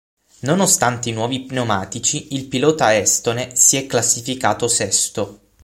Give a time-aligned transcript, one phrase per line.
[0.39, 5.49] Nonostante i nuovi pneumatici, il pilota estone si è classificato sesto.